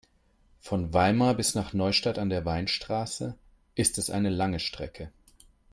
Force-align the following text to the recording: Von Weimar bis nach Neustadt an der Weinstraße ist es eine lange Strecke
Von 0.61 0.93
Weimar 0.95 1.35
bis 1.35 1.53
nach 1.53 1.73
Neustadt 1.73 2.17
an 2.17 2.31
der 2.31 2.43
Weinstraße 2.43 3.37
ist 3.75 3.99
es 3.99 4.09
eine 4.09 4.31
lange 4.31 4.59
Strecke 4.59 5.11